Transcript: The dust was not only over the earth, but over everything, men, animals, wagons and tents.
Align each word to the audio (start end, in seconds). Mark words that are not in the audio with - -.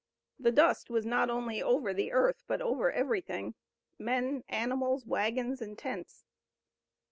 The 0.39 0.51
dust 0.51 0.89
was 0.89 1.05
not 1.05 1.29
only 1.29 1.61
over 1.61 1.93
the 1.93 2.11
earth, 2.11 2.43
but 2.47 2.59
over 2.59 2.91
everything, 2.91 3.53
men, 3.99 4.43
animals, 4.49 5.05
wagons 5.05 5.61
and 5.61 5.77
tents. 5.77 6.23